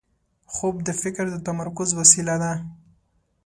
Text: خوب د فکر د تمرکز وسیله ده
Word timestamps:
خوب 0.53 0.75
د 0.87 0.89
فکر 1.01 1.25
د 1.33 1.37
تمرکز 1.47 1.89
وسیله 1.99 2.35
ده 2.43 2.53